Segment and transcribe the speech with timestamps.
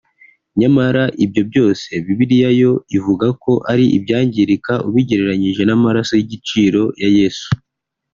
[0.59, 7.47] Nyamara ibyo byose Bibiliya yo ivuga ko ari ibyangirika ubigereranyije n’amaraso y’igiciro ya Yesu